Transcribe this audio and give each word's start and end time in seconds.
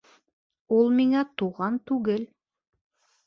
Ул 0.77 0.87
миңә 0.99 1.21
туған 1.41 1.77
түгел. 1.91 2.23